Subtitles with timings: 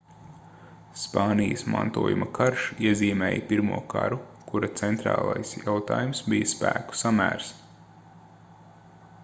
[0.99, 4.19] spānijas mantojuma karš iezīmēja pirmo karu
[4.53, 7.53] kura centrālais jautājums bija spēku samērs